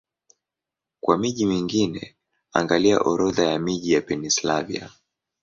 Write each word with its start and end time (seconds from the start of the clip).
Kwa 1.01 1.17
miji 1.17 1.45
mingine, 1.45 2.15
angalia 2.53 2.99
Orodha 3.01 3.45
ya 3.45 3.59
miji 3.59 3.93
ya 3.93 4.01
Pennsylvania. 4.01 4.91